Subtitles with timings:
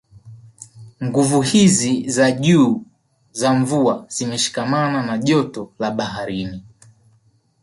[1.03, 2.83] Nguvu hizi za juu
[3.31, 6.63] za mvua zimeshikamana na joto la baharini